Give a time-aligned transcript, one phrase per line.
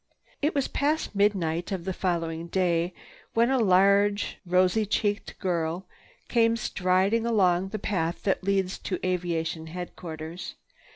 [0.41, 2.91] It was past mid afternoon of the following day
[3.35, 5.85] when a large, rosy cheeked girl
[6.27, 10.55] came striding along the path that leads to aviation headquarters.